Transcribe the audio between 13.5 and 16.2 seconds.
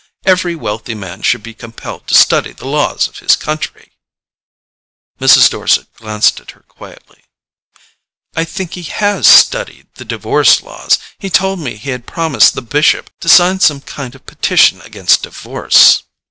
some kind of a petition against divorce."